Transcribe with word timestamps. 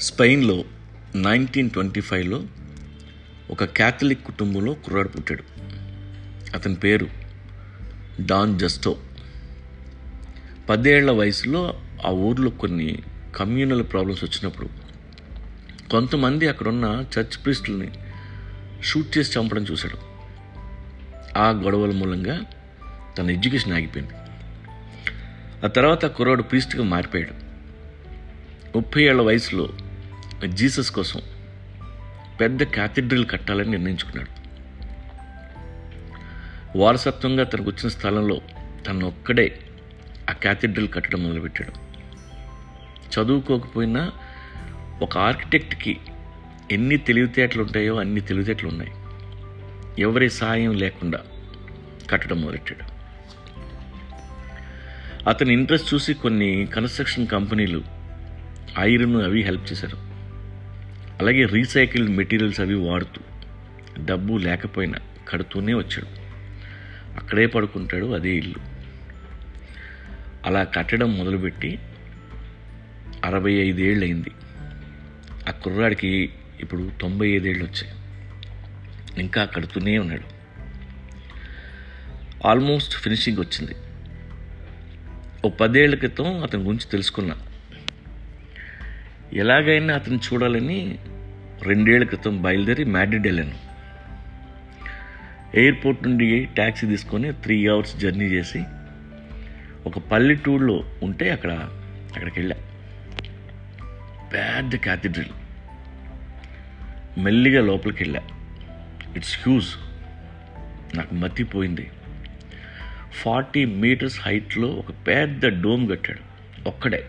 స్పెయిన్లో 0.00 0.64
nineteen 1.14 1.70
twenty 1.70 2.00
ఫైవ్లో 2.00 2.42
ఒక 3.50 3.64
Catholic 3.64 4.24
కుటుంబంలో 4.24 4.74
కుర్రాడు 4.74 5.08
పుట్టాడు. 5.08 5.42
అతని 6.54 6.74
పేరు 6.74 7.06
డాన్ 8.20 8.58
జస్టో. 8.58 8.96
పదేళ్ళ 10.68 11.10
వయసులో 11.10 11.80
ఆ 12.06 12.10
ఊర్లో 12.10 12.50
కొన్ని 12.50 13.02
కమ్యూనల్ 13.36 13.82
ప్రాబ్లమ్స్ 13.82 14.24
వచ్చినప్పుడు 14.24 14.68
కొంతమంది 15.90 16.48
అక్కడున్న 16.48 17.04
చర్చ్ 17.18 17.44
ప్రిస్టుల్ని 17.44 17.90
షూట్ 18.82 19.18
చేసి 19.18 19.38
చంపడం 19.38 19.62
చూశాడు. 19.62 19.98
ఆ 21.38 21.50
గొడవల 21.50 21.90
మూలంగా 21.90 22.40
తన 23.18 23.30
ఎడ్యుకేషన్ 23.30 23.72
ఆగిపోయింది. 23.72 24.14
ఆ 25.64 25.66
తర్వాత 25.66 25.98
కుర్రోడు 25.98 26.16
కుర్రాడు 26.16 26.42
ప్రీస్ట్గా 26.42 26.84
మారిపోయాడు. 26.84 27.30
ముప్పై 28.76 29.02
ఏళ్ళ 29.02 29.22
వయసులో 29.22 29.68
జీసస్ 30.46 30.90
కోసం 30.90 31.20
పెద్ద 32.40 32.62
క్యాథిడ్రల్ 32.62 33.26
కట్టాలని 33.30 33.70
నిర్ణయించుకున్నాడు. 33.70 34.46
వారసత్వంగా 36.78 37.44
తనకు 37.44 37.70
వచ్చిన 37.70 37.88
స్థలంలో 37.88 38.40
తను 38.86 39.06
ఒక్కడే 39.06 39.58
ఆ 40.30 40.32
క్యాథిడ్రల్ 40.32 40.88
కట్టడం 40.94 41.22
మొదలుపెట్టాడు. 41.22 41.72
చదువుకోకపోయినా 43.20 44.12
ఒక 45.02 45.18
ఆర్కిటెక్ట్కి 45.18 45.96
ఎన్ని 46.72 46.96
తెలివితేటలు 46.96 47.62
ఉంటాయో 47.62 47.96
అన్ని 47.96 48.20
తెలివితేటలు 48.20 48.68
ఉన్నాయి 48.68 48.90
ఎవరి 50.02 50.30
సాయం 50.30 50.74
లేకుండా 50.74 51.20
కట్టడం 52.10 52.40
మొదలెట్టాడు. 52.40 52.95
అతని 55.26 55.52
ఇంట్రెస్ట్ 55.52 55.94
చూసి 55.94 56.14
కొన్ని 56.14 56.66
కన్స్ట్రక్షన్ 56.66 57.26
కంపెనీలు 57.26 57.82
ఐరన్ 58.78 59.16
అవి 59.16 59.42
హెల్ప్ 59.42 59.72
చేశారు. 59.72 59.96
అలాగే 61.20 61.44
రీసైకిల్డ్ 61.44 62.10
మెటీరియల్స్ 62.10 62.60
అవి 62.60 62.74
వాడుతూ 62.74 63.20
డబ్బు 64.04 64.34
లేకపోయినా 64.34 64.98
కడుతూనే 65.28 65.74
వచ్చాడు. 65.74 66.06
అక్కడే 67.16 67.46
పడుకుంటాడు 67.46 68.06
అదే 68.06 68.30
ఇల్లు. 68.30 68.56
అలా 70.46 70.64
కట్టడం 70.64 71.18
మొదలుపెట్టి 71.18 71.78
అరవై 73.24 73.52
ఐదేళ్ళు 73.52 74.04
అయింది 74.04 74.30
ఆ 75.48 75.50
కుర్రాడికి 75.50 76.30
ఇప్పుడు 76.60 76.90
తొంభై 77.00 77.28
ఐదేళ్ళు 77.28 77.64
వచ్చాయి. 77.64 77.94
ఇంకా 79.20 79.44
కడుతూనే 79.44 79.98
ఉన్నాడు. 79.98 80.36
ఆల్మోస్ట్ 82.48 82.94
ఫినిషింగ్ 82.94 83.38
వచ్చింది. 83.38 83.74
ఓ 85.46 85.50
పదేళ్ళ 85.50 85.94
క్రితం 85.94 86.42
అతని 86.42 86.62
గురించి 86.62 86.90
తెలుసుకున్నా. 86.90 87.36
ఎలాగైనా 89.32 89.94
అతను 89.94 90.16
చూడాలని 90.16 90.98
రెండేళ్ళ 91.62 92.04
క్రితం 92.04 92.42
బయలుదేరి 92.42 92.84
మ్యాడ్రిడ్ 92.84 93.26
వెళ్ళాను. 93.26 93.54
ఎయిర్పోర్ట్ 95.54 96.02
నుండి 96.02 96.44
ట్యాక్సీ 96.44 96.86
తీసుకొని 96.86 97.32
త్రీ 97.32 97.66
అవర్స్ 97.66 97.96
జర్నీ 97.96 98.24
చేసి 98.24 98.64
ఒక 99.86 99.98
పల్లెటూరులో 99.98 100.84
ఉంటే 101.02 101.30
అక్కడ 101.30 101.52
అక్కడికి 102.14 102.40
వెళ్ళా. 102.40 102.56
పెద్ద 104.32 104.76
క్యాథిడ్రల్. 104.76 105.32
మెల్లిగా 107.20 107.62
లోపలికి 107.62 108.02
వెళ్ళా. 108.02 108.22
It's 109.16 109.38
huge. 109.38 109.68
నాకు 110.96 111.14
మతిపోయింది. 111.14 111.90
ఫార్టీ 113.22 113.64
మీటర్స్ 113.64 114.20
హైట్లో 114.22 114.68
ఒక 114.68 114.90
పెద్ద 115.06 115.62
డోమ్ 115.62 115.90
కట్టాడు. 115.90 116.20
ఒక్కడే. 116.68 117.06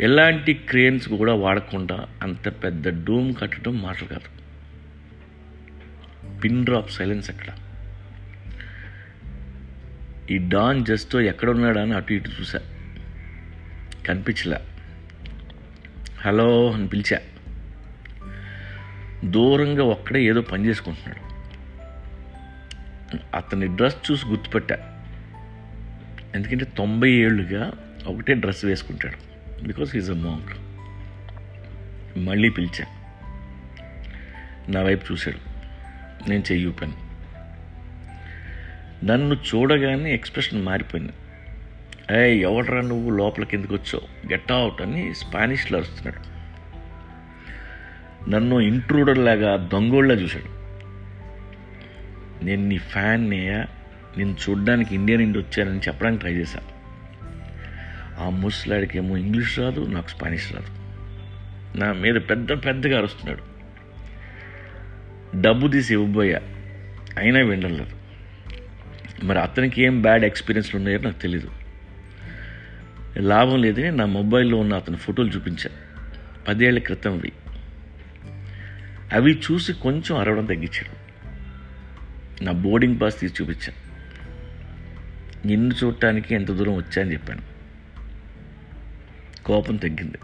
ఎలాంటి 0.00 0.54
క్రేన్స్ 0.54 1.08
కూడా 1.08 1.34
వాడకుండా 1.34 2.06
అంత 2.22 2.48
పెద్ద 2.48 3.04
డోమ్ 3.06 3.34
కట్టడం 3.40 3.82
మాటలు 3.82 4.08
కాదు. 4.08 4.42
పిన్ 6.40 6.64
డ్రాప్ 6.64 6.90
సైలెన్స్ 6.90 7.30
అక్కడ 7.30 7.46
ఈ 10.30 10.38
డాన్ 10.38 10.86
జస్ట్ 10.86 11.16
ఎక్కడున్నాడా 11.16 11.82
అని 11.82 11.94
అటు 11.94 12.12
ఇటు 12.12 12.30
చూసా 12.40 12.60
కనిపించలే. 14.06 14.60
హలో 16.20 16.72
అని 16.72 16.88
పిలిచా. 16.88 17.18
దూరంగా 19.24 19.84
ఒక్కడే 19.84 20.24
ఏదో 20.24 20.40
పని 20.40 20.66
చేసుకుంటున్నాడు. 20.66 21.41
అతని 23.34 23.76
డ్రెస్ 23.76 23.96
చూసి 24.10 24.26
గుర్తుపెట్టా. 24.26 24.78
ఎందుకంటే 26.34 26.64
తొంభై 26.64 27.10
ఏళ్ళుగా 27.10 27.72
ఒకటే 28.06 28.34
డ్రెస్ 28.34 28.64
వేసుకుంటాడు. 28.64 29.32
బికాస్ 29.66 29.94
హీజ్ 29.94 30.10
అ 30.10 30.14
మాంక్ 30.14 30.56
మళ్ళీ 32.18 32.50
పిలిచా. 32.50 32.84
నా 34.68 34.82
వైపు 34.82 35.12
చూశాడు. 35.12 35.52
నేను 36.30 36.42
చెయ్యి 36.52 36.66
ఊపాను. 36.66 37.12
నన్ను 39.06 39.34
చూడగానే 39.34 40.14
ఎక్స్ప్రెషన్ 40.14 40.62
మారిపోయింది. 40.62 41.12
ఏ 42.18 42.40
ఎవడరా 42.40 42.80
నువ్వు 42.80 43.10
లోపలికి 43.10 43.56
ఎందుకు 43.56 43.74
వచ్చావు? 43.74 44.32
గెట్ 44.32 44.52
అవుట్ 44.52 44.82
అని 44.82 45.14
స్పానిష్లో 45.14 45.78
అరుస్తున్నాడు. 45.78 46.32
నన్ను 48.30 48.60
ఇంట్రూడర్ 48.60 49.18
లాగా 49.18 49.56
దొంగోళ్ళ 49.56 50.12
చూశాడు. 50.12 50.61
నేను 52.42 52.66
నీ 52.66 52.78
ఫ్యాన్ని 52.78 53.46
నేను 54.18 54.36
చూడ్డానికి 54.48 54.94
ఇండియా 54.94 55.18
నుండి 55.18 55.38
వచ్చానని 55.38 55.78
చెప్పడానికి 55.78 56.20
ట్రై 56.20 56.32
చేశాను 56.32 56.72
ఆ 58.22 58.28
ముసలాడికి 58.28 58.98
ఏమో 58.98 59.16
ఇంగ్లీష్ 59.16 59.58
రాదు 59.58 59.80
నాకు 59.80 60.08
స్పానిష్ 60.08 60.52
రాదు. 60.52 60.66
నా 61.78 61.92
మీద 61.92 62.14
పెద్ద 62.14 62.52
పెద్దగా 62.52 62.98
అరుస్తున్నాడు 62.98 63.52
డబ్బు 65.40 65.68
తీసి 65.68 65.94
ఇవ్వబోయా. 65.94 66.40
అయినా 67.18 67.40
వినలేదు 67.40 67.86
మరి 69.24 69.38
అతనికి 69.38 69.82
ఏం 69.82 70.02
బ్యాడ్ 70.02 70.24
ఎక్స్పీరియన్స్లు 70.24 70.78
ఉన్నాయో 70.78 70.98
నాకు 70.98 71.18
తెలీదు. 71.18 71.50
లాభం 73.18 73.62
లేదని 73.62 73.90
నా 73.90 74.06
మొబైల్లో 74.06 74.58
ఉన్న 74.58 74.74
అతని 74.74 74.96
ఫోటోలు 74.96 75.28
చూపించా. 75.28 75.70
పదేళ్ళ 76.48 76.78
క్రితంవి 76.78 77.32
అవి 79.12 79.40
చూసి 79.50 79.72
కొంచెం 79.72 80.18
అరవడం 80.18 80.44
తగ్గించాడు. 80.44 81.01
నా 82.42 82.52
బోర్డింగ్ 82.52 83.00
పాస్ 83.00 83.20
తీసి 83.20 83.42
చూపించా. 83.42 83.72
నిన్ను 85.46 85.74
చూడటానికి 85.84 86.34
ఎంత 86.34 86.52
దూరం 86.52 86.76
వచ్చా 86.76 87.02
అని 87.02 87.12
చెప్పాను. 87.12 87.42
కోపం 89.44 89.76
తగ్గింది. 89.76 90.18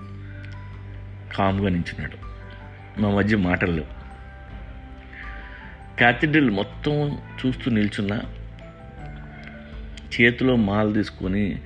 కామ్గా 1.37 1.69
నించున్నాడు. 1.69 2.29
మా 3.01 3.11
మధ్య 3.11 3.37
మాటలు 3.37 3.71
లేవు. 3.71 3.99
క్యాథిడ్రల్ 5.97 6.51
మొత్తం 6.51 7.19
చూస్తూ 7.47 7.71
నిల్చున్నా 7.71 8.23
చేతిలో 10.21 10.57
మాల 10.57 10.93
తీసుకొని 10.93 11.61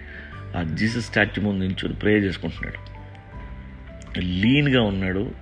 ఆ 0.56 0.62
జీసస్ 0.62 1.06
స్టాచ్యూ 1.06 1.42
ముందు 1.42 1.64
నిల్చొని 1.64 1.94
ప్రే 1.94 2.18
చేసుకుంటున్నాడు. 2.18 2.92
లీన్గా 4.20 4.82
ఉన్నాడు. 4.82 5.34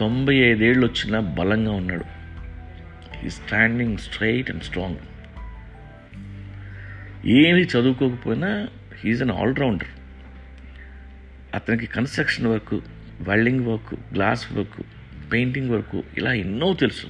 తొంభై 0.00 0.34
ఐదేళ్ళు 0.34 0.86
వచ్చినా 0.86 1.20
బలంగా 1.20 1.72
ఉన్నాడు. 1.72 2.21
ఈ 3.26 3.30
స్టాండింగ్ 3.30 3.98
స్ట్రైట్ 3.98 4.50
అండ్ 4.50 4.62
స్ట్రాంగ్ 4.62 4.96
ఏమీ 7.26 7.62
చదువుకోకపోయినా 7.62 8.68
హీజ్ 9.04 9.22
అన్ 9.22 9.30
ఆల్రౌండర్ 9.30 9.88
అతనికి 11.54 11.86
construction 11.86 12.46
work 12.46 12.80
welding 13.20 13.66
work 13.66 13.94
glass 14.14 14.52
work 14.52 14.82
painting 15.32 15.70
work 15.70 16.02
ఇలా 16.18 16.32
ఎన్నో 16.32 16.74
తెలుసు. 16.74 17.06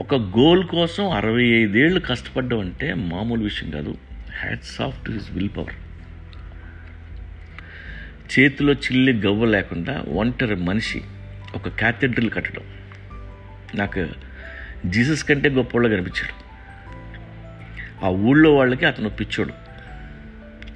ఒక 0.00 0.14
గోల్ 0.14 0.64
కోసం 0.64 1.10
అరవై 1.10 1.44
ఐదేళ్ళు 1.44 2.00
కష్టపడ్డం 2.00 2.60
అంటే 2.60 2.94
మామూలు 2.94 3.42
విషయం 3.42 3.70
కాదు. 3.70 3.98
Hats 4.42 4.80
off 4.80 5.06
to 5.06 5.10
his 5.10 5.30
will 5.30 5.48
power 5.56 5.74
చేతిలో 8.38 8.72
చిల్లి 8.72 9.12
గవ్వ 9.12 9.44
లేకుండా 9.44 10.04
ఒంటరి 10.08 10.56
మనిషి 10.56 11.02
ఒక 11.54 11.68
క్యాథెడ్రల్ 11.68 12.30
కట్టడం. 12.30 12.62
నాకు 13.76 14.06
జీసస్ 14.86 15.24
కంటే 15.24 15.48
గొప్పవాళ్ళు 15.48 15.88
కనిపించాడు. 15.88 16.46
ఆ 18.04 18.08
ఊళ్ళో 18.08 18.54
వాళ్ళకి 18.54 18.86
అతను 18.86 19.08
పిచ్చోడు. 19.08 19.52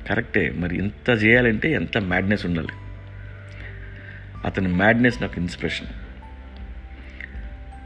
కరెక్టే 0.08 0.50
మరి 0.50 0.76
ఇంత 0.76 1.10
చేయాలంటే 1.22 1.72
ఎంత 1.72 1.98
మ్యాడ్నెస్ 1.98 2.46
ఉండాలి? 2.46 2.68
అతని 4.44 4.68
మ్యాడ్నెస్ 4.68 5.22
నాకు 5.22 5.40
ఇన్స్పిరేషన్ 5.40 5.86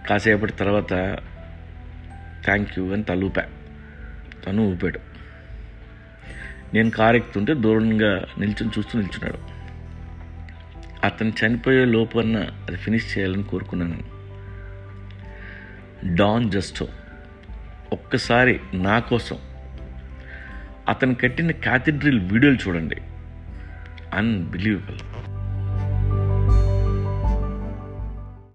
కాసేపటి 0.08 0.52
తర్వాత 0.52 0.90
థ్యాంక్ 2.44 2.78
యూ 2.78 2.92
అని 2.92 3.02
తలూపా 3.02 3.42
తను 4.46 4.62
ఊపాడు. 4.62 5.00
నేను 6.74 6.90
కారు 6.90 7.16
ఎక్కుతుంటే 7.16 7.54
దూరంగా 7.54 8.26
నిల్చుని 8.38 8.70
చూస్తూ 8.78 8.98
నిల్చున్నాడు. 8.98 9.38
అతను 11.06 11.32
చనిపోయే 11.46 11.84
లోపు 11.84 12.18
అన్న 12.18 12.36
అది 12.36 12.76
ఫినిష్ 12.76 13.18
చేయాలని 13.18 13.42
కోరుకున్నాను 13.42 14.13
డాన్ 16.06 16.50
జస్టో 16.50 16.88
ఒక్కసారి 17.92 18.60
నా 18.74 18.98
కోసం. 18.98 19.38
అతను 20.88 21.14
కట్టిన 21.14 21.50
క్యాథిడ్రిల్ 21.50 22.32
వీడియోలు 22.32 22.68
చూడండి. 22.68 22.96
అన్బిలీవబుల్. 24.14 25.13